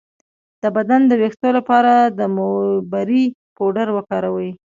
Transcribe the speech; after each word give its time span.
د 0.61 0.63
بدن 0.75 1.01
د 1.07 1.11
ویښتو 1.21 1.49
لپاره 1.57 1.93
د 2.17 2.19
موبری 2.37 3.23
پوډر 3.55 3.87
وکاروئ 3.93 4.49